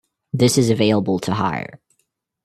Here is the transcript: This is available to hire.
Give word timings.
This 0.33 0.57
is 0.57 0.71
available 0.71 1.19
to 1.19 1.33
hire. 1.35 1.79